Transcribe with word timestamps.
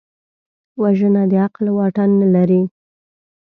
وژنه 0.81 1.23
د 1.31 1.33
عقل 1.45 1.65
واټن 1.77 2.09
نه 2.21 2.27
لري 2.35 2.61